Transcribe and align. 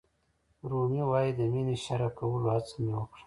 رومي 0.69 1.03
وایي 1.11 1.31
د 1.39 1.41
مینې 1.53 1.75
شرحه 1.83 2.09
کولو 2.17 2.47
هڅه 2.53 2.73
مې 2.83 2.93
وکړه. 2.97 3.19